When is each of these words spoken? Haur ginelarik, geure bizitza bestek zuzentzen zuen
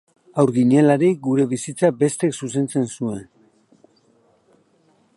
Haur 0.43 0.51
ginelarik, 0.53 1.19
geure 1.27 1.45
bizitza 1.51 1.91
bestek 2.01 2.35
zuzentzen 2.41 2.91
zuen 2.95 3.23